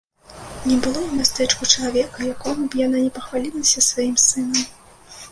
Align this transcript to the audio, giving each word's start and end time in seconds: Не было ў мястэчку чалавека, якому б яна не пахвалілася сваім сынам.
Не 0.67 0.75
было 0.83 0.99
ў 1.01 1.17
мястэчку 1.17 1.67
чалавека, 1.73 2.17
якому 2.35 2.61
б 2.75 2.79
яна 2.85 2.97
не 3.03 3.11
пахвалілася 3.17 3.83
сваім 3.89 4.15
сынам. 4.23 4.65